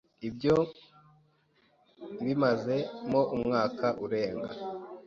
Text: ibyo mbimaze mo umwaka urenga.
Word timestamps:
ibyo 0.27 0.55
mbimaze 2.19 2.75
mo 3.11 3.21
umwaka 3.35 3.87
urenga. 4.05 4.51